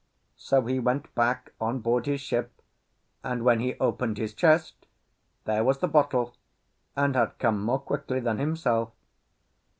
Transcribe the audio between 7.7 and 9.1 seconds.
quickly than himself.